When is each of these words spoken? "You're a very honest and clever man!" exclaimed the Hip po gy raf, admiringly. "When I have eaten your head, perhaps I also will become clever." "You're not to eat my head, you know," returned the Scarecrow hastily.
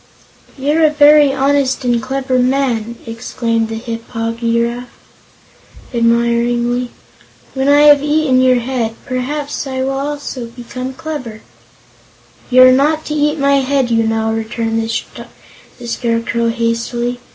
"You're 0.57 0.83
a 0.83 0.89
very 0.89 1.31
honest 1.31 1.85
and 1.85 2.01
clever 2.01 2.39
man!" 2.39 2.95
exclaimed 3.05 3.69
the 3.69 3.75
Hip 3.75 4.07
po 4.07 4.31
gy 4.33 4.59
raf, 4.63 4.89
admiringly. 5.93 6.89
"When 7.53 7.69
I 7.69 7.81
have 7.83 8.01
eaten 8.01 8.41
your 8.41 8.61
head, 8.61 8.95
perhaps 9.05 9.67
I 9.67 9.81
also 9.81 10.39
will 10.39 10.47
become 10.47 10.95
clever." 10.95 11.41
"You're 12.49 12.71
not 12.71 13.05
to 13.05 13.13
eat 13.13 13.37
my 13.37 13.57
head, 13.57 13.91
you 13.91 14.01
know," 14.07 14.33
returned 14.33 14.81
the 14.81 15.87
Scarecrow 15.87 16.49
hastily. 16.49 17.19